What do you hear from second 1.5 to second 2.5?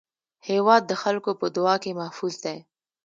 دعا کې محفوظ